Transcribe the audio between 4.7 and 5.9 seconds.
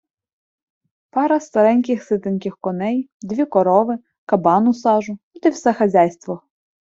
сажу- от і все